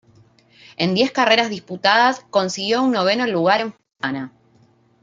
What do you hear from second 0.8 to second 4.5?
diez carreras disputadas, consiguió un noveno lugar en Fontana.